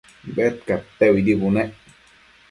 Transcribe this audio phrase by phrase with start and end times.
[0.37, 1.75] Bedcadteuidi bunec